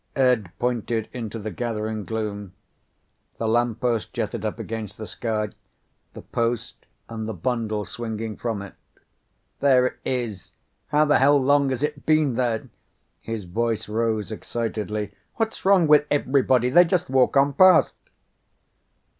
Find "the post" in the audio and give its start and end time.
6.15-6.87